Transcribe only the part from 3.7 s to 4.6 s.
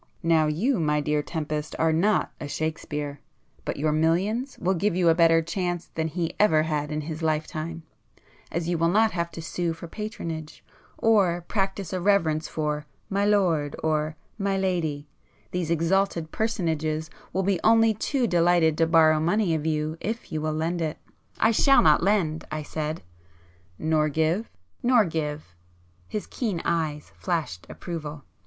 your millions